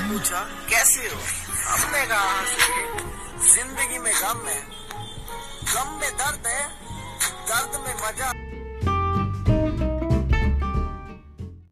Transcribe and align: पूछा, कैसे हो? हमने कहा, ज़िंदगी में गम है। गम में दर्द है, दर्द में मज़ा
पूछा, 0.00 0.40
कैसे 0.70 1.00
हो? 1.00 1.20
हमने 1.66 2.06
कहा, 2.06 2.44
ज़िंदगी 3.54 3.98
में 3.98 4.12
गम 4.14 4.48
है। 4.48 4.60
गम 5.74 5.98
में 6.00 6.10
दर्द 6.16 6.46
है, 6.46 6.68
दर्द 7.48 7.80
में 7.80 7.94
मज़ा 7.94 8.32